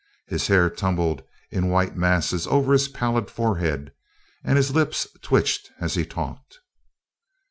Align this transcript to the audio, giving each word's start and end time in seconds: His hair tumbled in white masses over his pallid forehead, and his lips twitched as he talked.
His 0.25 0.47
hair 0.47 0.67
tumbled 0.71 1.21
in 1.51 1.69
white 1.69 1.95
masses 1.95 2.47
over 2.47 2.73
his 2.73 2.87
pallid 2.87 3.29
forehead, 3.29 3.91
and 4.43 4.57
his 4.57 4.73
lips 4.73 5.05
twitched 5.21 5.69
as 5.79 5.93
he 5.93 6.07
talked. 6.07 6.57